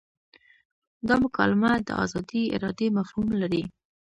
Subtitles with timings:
[1.07, 3.63] دا مکالمه د ازادې ارادې مفهوم لري.